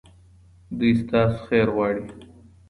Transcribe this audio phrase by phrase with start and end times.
[0.77, 2.03] دوی ستاسو خیر غواړي.